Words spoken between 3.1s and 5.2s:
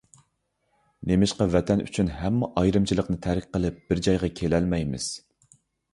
تەرك قىلىپ بىر جايغا كېلەلمەيمىز؟!